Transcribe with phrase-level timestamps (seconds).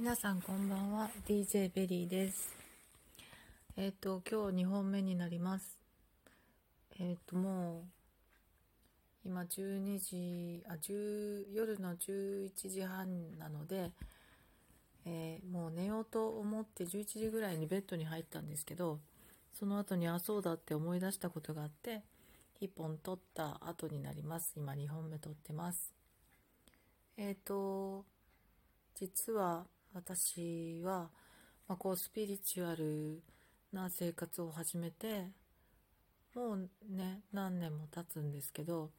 [0.00, 1.10] 皆さんこんばんは。
[1.28, 2.48] DJ ベリーです。
[3.76, 5.76] えっ、と今日2本目になります。
[6.98, 7.82] えっ、とも
[9.24, 13.90] う今12時あ10夜の11時半なので、
[15.04, 19.00] えーもう寝ようと思って11時ぐらいにベッドに入ったんですけど
[19.52, 22.00] その後にあそうだって思い出したことがあって
[22.62, 24.54] 1本撮った後になります。
[24.56, 25.92] 今2本目撮ってます。
[27.18, 28.06] えっ、と
[28.94, 31.08] 実は私は、
[31.68, 33.20] まあ、こうスピリチュアル
[33.72, 35.26] な生活を始めて
[36.34, 38.90] もうね何年も経つんですけど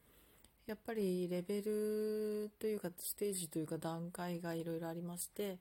[0.66, 5.58] やっぱりレベルというかステージというか段階がいろいろありまして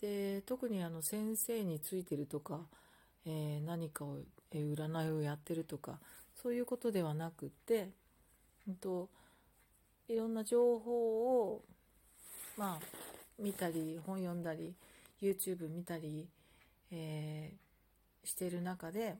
[0.00, 2.60] で特にあの先生についてるとか、
[3.26, 4.18] えー何かを、
[4.52, 5.98] えー占いをやってるとか
[6.40, 7.90] そういうことではなくって、
[8.68, 9.08] うんと、
[10.08, 11.62] いろんな情報を
[12.56, 14.74] まあ見たり本読んだり
[15.20, 16.28] YouTube 見たり、
[16.90, 17.68] えー
[18.28, 19.16] してる中で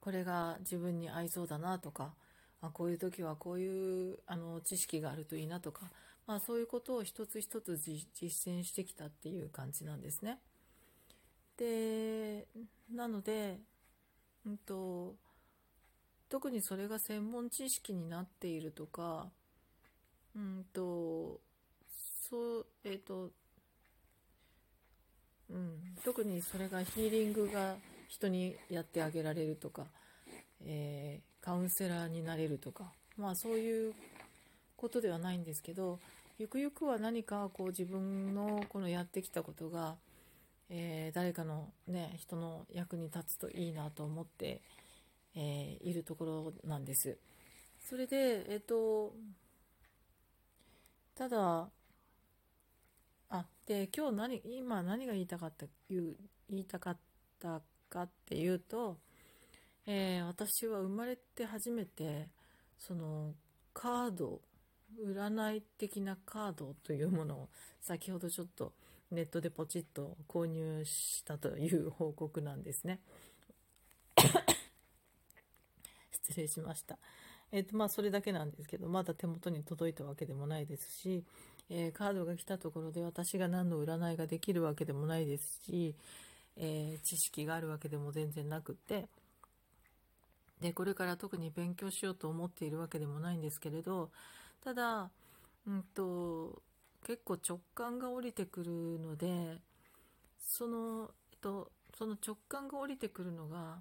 [0.00, 2.12] これが自分に合いそうだなとか
[2.60, 5.82] あこういう時はこういうあの知識があるといいなとか、
[6.26, 8.06] まあ、そういうことを一つ一つ実
[8.48, 10.38] 践してきたっていう感じなんですね。
[11.58, 12.46] で
[12.94, 13.58] なので、
[14.46, 15.14] うんと、
[16.28, 19.26] 特にそれが専門知識になっているとか、
[20.34, 20.82] うんと
[22.32, 23.28] そうえっ、と
[25.50, 27.74] うん、特にそれがヒーリングが
[28.08, 29.84] 人にやってあげられるとか、
[30.64, 32.84] えーカウンセラーになれるとか、
[33.18, 33.92] まあそういう
[34.76, 35.98] ことではないんですけど、
[36.38, 39.96] ゆくゆくは何かこう自分のこのやってきたことが、
[40.70, 44.62] えー誰かのね、人の役に立つといいなと思って、
[45.34, 47.18] えーいるところなんです。
[47.90, 49.12] それで、えっ、と、
[51.14, 51.68] ただ、
[53.32, 56.16] あ、で、今日何、今何が言いたかった、言う
[56.50, 56.98] 言いたかっ
[57.40, 58.98] たかっていうと、
[59.86, 62.28] えー私は生まれて初めて、
[62.78, 63.34] その、
[63.72, 64.42] カード、
[65.02, 67.48] 占い的なカードというものを
[67.80, 68.74] 先ほどちょっと
[69.10, 73.00] ネットでポチッと購入したという報告なんですね。
[76.12, 76.98] 失礼しました。
[77.50, 81.24] えっ、と、まあ、それだけなんですけど、まだ手元に届いたわけでもないですし、
[81.74, 85.94] えーカードが来たところで私が何の占いができるわけでもないですし、
[86.56, 89.08] えー知識があるわけでも全然なくって、
[90.60, 94.10] で、これから特に勉強しようと思っているわけでもないんですけれど、
[94.62, 95.10] ただ、
[95.66, 96.62] うんと、
[97.06, 99.58] 結構直感が降りてくるので、
[100.38, 103.78] その、えっと、その直感が降りてくるのが、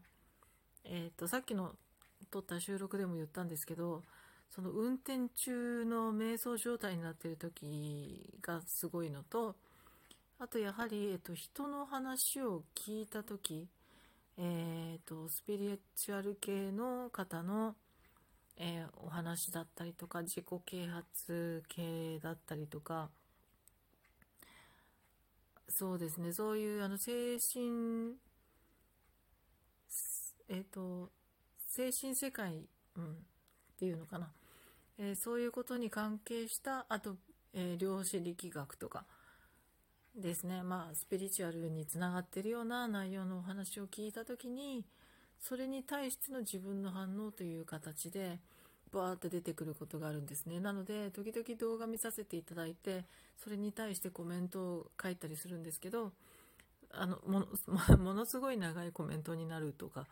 [0.85, 1.75] えっと、さっきの
[2.31, 4.01] 撮った収録でも言ったんですけど、
[4.53, 9.55] その運転中の瞑想状態になっている時がすごいのと、
[10.39, 13.67] あとやはり、えっと、人の話を聞いた時、
[14.37, 17.75] えっと、スピリチュアル系の方の、
[18.57, 23.09] えーお話だったりとか、自己啓発系だったりとか、
[25.69, 28.15] そうですね、そういうあの精神、
[30.49, 31.09] えっ、と、
[31.67, 32.67] 精神世界、
[32.97, 33.15] うん、っ
[33.79, 34.29] ていうのかな、
[34.97, 37.17] えーそういうことに関係した、あと、
[37.53, 39.05] えー量子力学とか
[40.15, 44.85] ですね、まあ、スピリチュアルにつながってるような内容のお話を聞いたときに、
[45.39, 48.39] それに対しての自分の反応という形で、
[48.91, 50.59] バーって出てくることがあるんですね。
[50.59, 53.05] なので、時々動画見させていただいて、
[53.37, 56.11] それに対してコメントを書いたりするんですけど、
[56.91, 60.07] あの、もの、 ものすごい長いコメントになるとか、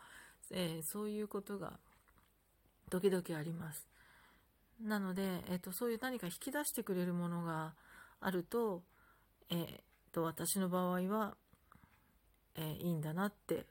[0.52, 1.80] えーそういうことが
[2.90, 3.89] 時々あります。
[4.82, 7.74] なので、えっ、と、そういう何か引き出してくれるものが
[8.22, 8.84] あると、
[9.50, 11.36] えーと、私の場合は、
[12.56, 13.66] えーいいんだなって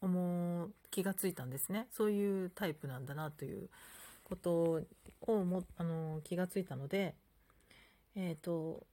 [0.00, 1.86] 思う気がついたんですね。
[1.90, 3.68] そういうタイプなんだなという
[4.24, 4.82] こと
[5.22, 7.14] をもあの気がついたので、
[8.16, 8.86] えっ、と、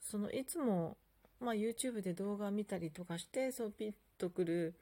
[0.00, 0.96] そのいつも、
[1.40, 4.74] まあ、YouTube で動画見たりとかして、そうピッとくる、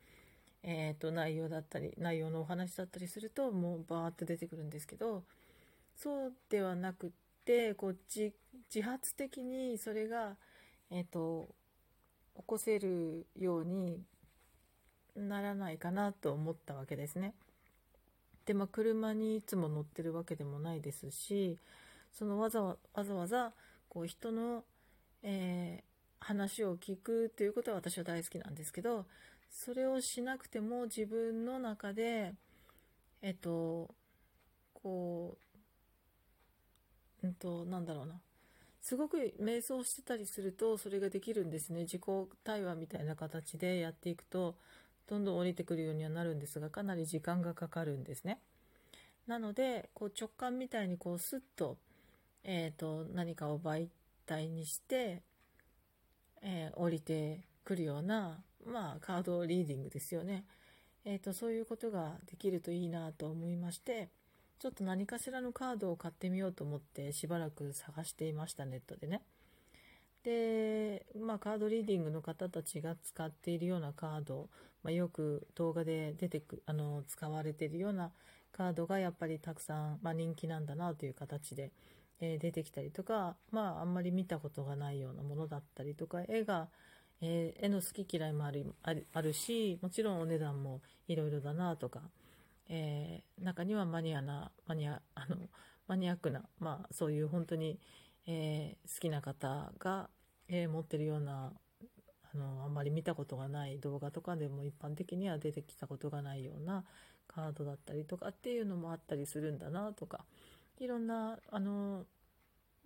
[0.62, 5.22] えっ、と、内容だったり、内容のお話だったりすると、もうバーって出てくるんですけど、
[6.00, 7.10] そうではなくっ
[7.44, 8.32] て、こう、自
[8.74, 10.36] 自発的にそれが、
[10.90, 11.48] えっ、と、
[12.36, 14.00] 起こせるように
[15.16, 17.34] ならないかなと思ったわけですね。
[18.46, 21.58] で、まあ、車にいつも乗ってるわけでもないですし、
[22.12, 23.52] そのわざわわざわざ、
[23.88, 24.64] こう、人の、
[25.22, 25.88] えー
[26.20, 29.06] 話を聞くということは私は大好きなんですけど、
[29.50, 32.34] それをしなくても自分の中で、
[33.22, 33.88] えっと、
[34.74, 35.47] こう、
[37.22, 38.20] うんと、なんだろうな。
[38.80, 41.80] すごく瞑想してたりするとそれができるんですね。
[41.80, 42.02] 自己
[42.44, 44.54] 対話みたいな形でやっていくと
[45.08, 48.38] どんどん降りてくるようにはなるんですがかなり時間がかかるんですね。
[49.26, 51.76] なのでこう直感みたいにこうスッと,、
[52.44, 53.88] えーと、何かを媒
[54.24, 55.22] 体にして、
[56.40, 60.44] えー、降りてくるような、まあ、カードリーディングですよね、
[61.04, 64.08] えーとそういうことができるといいなと思いまして
[64.58, 69.22] ちょっと何かしらのカードを買ってみようと思ってしばらく探していましたネットでね。
[70.24, 74.48] で、まあ、カードリーディングの方たちが使っているようなカード、
[74.82, 78.10] まあ、よく動画で出てくあの使われているような
[78.50, 81.70] カードがやっぱりたくさん、まあ、人気なんだなという形で、
[82.20, 86.68] えー、出てきたりとか、まあ、あんまり見たことがないようなものだったりとか絵が、
[87.20, 88.74] えー、絵の好き嫌いもある
[89.12, 92.00] あるしもちろんお値段もいろいろだなとか
[92.68, 95.36] えー、中にはマニアなマニアあの
[95.86, 97.78] マニアックな、まあ、そういう本当に、
[98.26, 100.10] えー、好きな方が、
[100.48, 101.52] えー、持ってるような
[102.34, 106.84] あのあんまり見たことがない動画とかでも一般的には出てきたことがないような
[107.26, 110.24] カードだったりとかっていうのもあったりするんだなとか
[110.78, 112.04] いろんなあの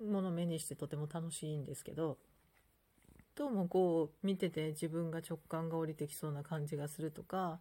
[0.00, 2.18] ものを目にしてとても楽しいんですけど
[3.34, 7.60] どうもこう見てて自分が直感が降りてきそうな感じがするとか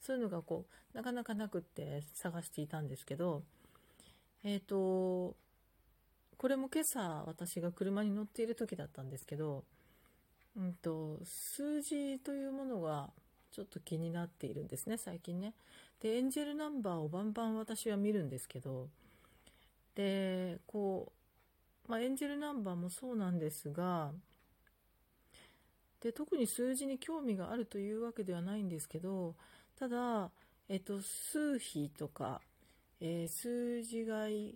[0.00, 3.42] そういうのがこうなかなかなくって探していたんですけど
[4.44, 5.36] えっ、ー、と
[6.38, 9.64] これも今朝私が車に乗っている時だったんですけど、
[10.56, 13.08] うんと、数字というものが
[13.52, 15.54] ちょっと気になっているんですね最近ね。
[16.00, 18.88] でエンジェルナンバーをバンバン私は見るんですけど
[19.94, 21.10] でこ
[21.88, 24.12] う、まあ、エンジェルナンバーもそうなんですが
[26.02, 29.34] で特に数字に興味があるというわけではないんですけど
[29.78, 30.30] ただ、
[30.68, 32.40] えっと、数比とか、
[33.00, 34.54] えー、数字がい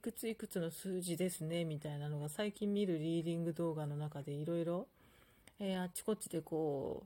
[0.00, 4.86] くついくつの数字ですねみたいなのが最近見るリーディング動画の中でいろいろ
[5.60, 7.04] あっちこっちでこ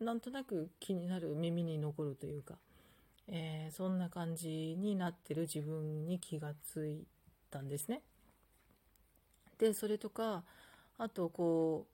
[0.00, 2.54] うなんとなく気になる耳に残るというか、
[3.28, 7.04] えー、そんな感じになってる自分に気がつい
[7.50, 8.02] たんですね。
[9.58, 10.44] でそれとか
[10.98, 11.86] あとこ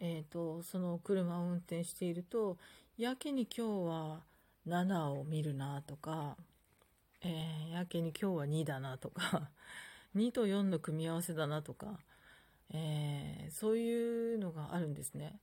[0.00, 2.56] う、えー、とその車を運転していると
[2.96, 4.29] やけに今日は
[4.66, 6.36] 7を見るなとか、
[7.22, 9.50] えー、やけに今日は2だなとか
[10.16, 12.00] 2と4の組み合わせだなとか、
[12.70, 15.40] えー、そういうのがあるんですね。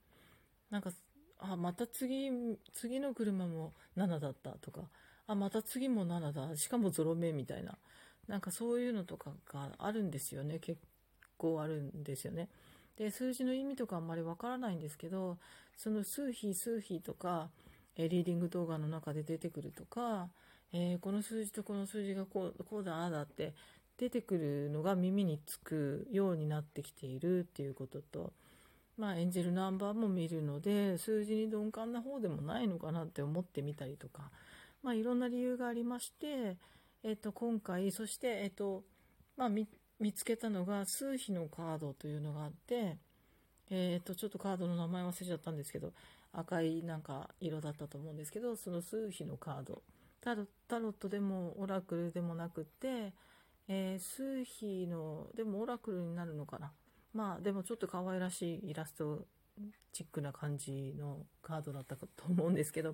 [0.70, 0.92] なんか、
[1.38, 2.30] あ、また次、
[2.72, 4.88] 次の車も7だったとか、
[5.26, 7.78] あ、また次も7だ、しかもゾロ目みたいな、
[8.26, 10.58] なんかそういうのとかがあるんですよね。
[10.58, 10.80] 結
[11.38, 12.48] 構あるんですよね。
[12.96, 15.38] で、数字の意味とかあんまりわからないんですけど、
[15.76, 17.50] その数比数比とか、
[17.98, 20.28] えリーディング動画の中で出てくるとか、
[20.72, 23.52] えー、この数字とこの数字がこうこうだああだって
[23.98, 28.32] 出てくるのが耳につくようになってきているっていうことと、
[28.96, 34.30] まあ、エンジェルナンバーも見るので数字に鈍感な方でもないのかなって思ってみたりとか、
[34.84, 36.56] まあ、いろんな理由がありまして、
[37.02, 38.84] えっと、今回そして、えっと
[39.36, 39.66] まあ、見
[40.14, 42.98] つけたのが数比のカードというのがあって、
[43.70, 45.92] えっとちょっとカードの名前忘れちゃったんですけど
[46.32, 49.82] 赤いなんか色だったと思うんですけどその数比のカード。
[50.20, 53.12] タロタロットでもオラクルでもなくて、
[53.68, 56.72] えー、数比のでもオラクルになるのかな。
[57.14, 59.26] まあでもちょっと可愛らしいイラスト
[59.92, 62.92] チックな感じのカードだったと思うんですけど、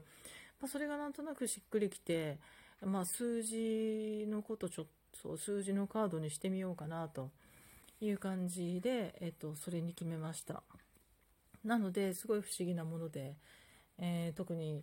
[0.60, 2.38] まあ、それがなんとなくしっくりきて、
[2.82, 4.86] まあ、数字のことちょっ
[5.22, 7.30] と数字のカードにしてみようかなと
[8.00, 10.62] いう感じで、えっと、それに決めました。
[11.64, 13.36] なのですごい不思議なもので、
[13.98, 14.82] えー、特に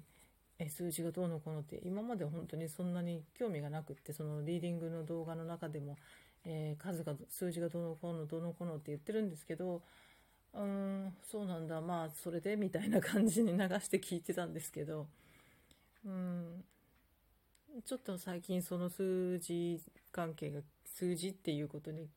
[0.69, 5.97] 数字がどうのこうのって今まで本当にそんなに興味がなくってそのリーディングの動画の中でも、
[6.45, 9.81] えー、数が数字がどうのこうのどうのこうのって言ってるんですけど
[10.53, 15.07] うーんそうなんだまあそれでみたいな感じに流して聞いてたんですけど
[16.05, 16.63] うん
[17.85, 22.09] ちょっと最近その数字関係が数字っていうことに、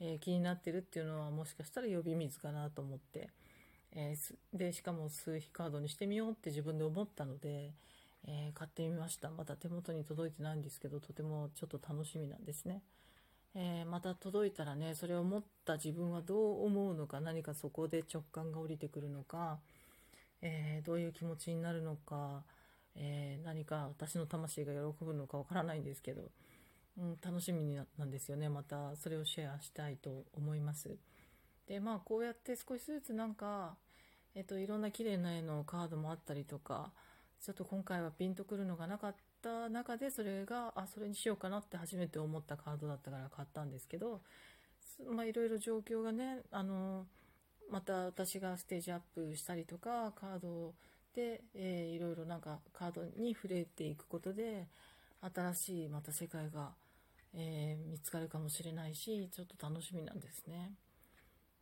[0.00, 3.30] えー、気になってるっていうのはもしかしたら呼び水かなと思って。
[3.94, 7.72] えー、でしかも数比カードにしてみようって自分で思ったので、
[8.26, 9.30] えー、買ってみました。
[9.30, 12.82] まだ手元に届いてないんですけどとてもちょっと楽しみなんですね、
[13.54, 19.58] えー、また届いたらねそれを持った自分はどう思うのか何かそこで直感が降りてくるのか、
[20.40, 22.42] えどういう気持ちになるのか、
[22.96, 26.30] え何か私の魂が喜ぶのかわからないんですけど、
[26.98, 28.48] うん、楽しみなんですよね。
[28.48, 30.96] またそれをシェアしたいと思います。
[31.72, 33.76] でまあこうやって少しずつなんか、
[34.34, 36.90] えっと、いろんな綺麗な絵のカードもあったりとか
[37.40, 44.20] ちょっと今回はピンとくるのがなかった中でそれがあそれにしようかなって初めて思ったカードだったから買ったんですけど
[45.10, 47.06] まあ、いろいろ状況がね、あの、
[47.70, 50.74] また私がステージアップしたりとか、カード
[51.14, 54.68] で、えー、いろいろなんかカードに触れていくことで、
[55.34, 56.72] 新しいまた世界が、
[57.34, 60.72] えー、見つかるかもしれないし、ちょっと楽しみなんですね。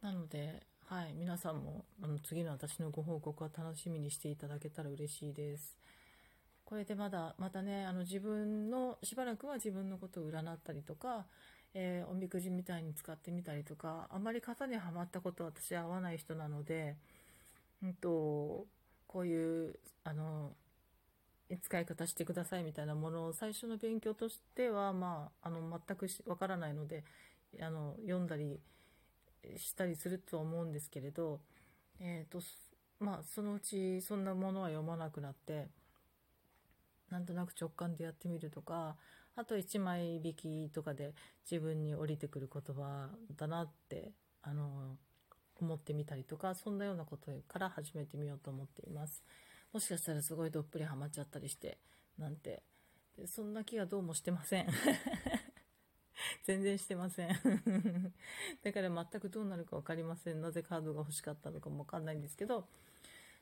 [0.03, 5.77] なので、はい、皆さんもあの次の私のご報告は楽しみにしていただけたら嬉しいです。
[6.65, 11.27] これでまだ、またね、あの自分の、しばらくは自分のことを占ったりとか、
[11.75, 16.97] えー、おみくじみたいに使ってみたりとか、あまり型にはまったことは私は合わない人なので、
[17.83, 18.67] うんと、
[19.07, 20.53] こういう、あの、
[21.63, 27.05] 使い方してくださいみたいなものを最初の勉強としては、まあ、あの、全くわからないので、
[27.61, 28.61] あの、読んだり
[29.57, 31.41] したりすると思うんですけれど、
[31.99, 32.41] え、ー、と、
[32.99, 35.69] まあ、そのうちそんなものは読まなくなって、
[37.11, 38.97] なんとなく直感でやってみるとか、
[39.37, 41.15] あと1枚引きとかで
[41.51, 44.97] 自分に降りてくる言葉だなって、あの、
[45.61, 49.23] 思ってみたりとか、そんなようなことから始めてみようと思っています。
[49.73, 51.79] もしかしたらすごいどっぷりハマっちゃったりして、
[52.19, 52.63] なんて。
[53.27, 54.67] そんな気がどうもしてません。
[56.51, 57.29] 全然してません。
[58.65, 60.41] だから全くどうなるか分かりません。
[60.41, 62.67] なぜカードが欲しかったのかも分かんないんですけど、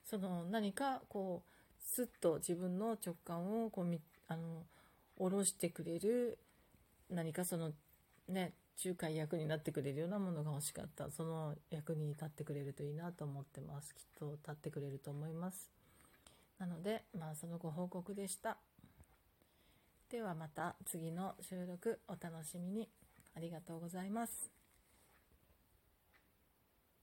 [0.05, 4.67] その何かこう、スッと自分の直感をこうみあの
[5.17, 6.37] 下ろしてくれる
[7.09, 7.73] 何かその
[8.29, 8.53] ね
[8.85, 11.11] 仲介役になってくれるようなものが欲しかった。
[11.11, 13.95] その役に立ってくれるといいなと思ってます。
[13.95, 15.71] きっと立ってくれると思います。
[16.59, 18.59] なのでまあそのご報告でした。
[20.11, 22.98] ではまた次の収録お楽しみに。
[23.39, 24.58] ありがとうございます。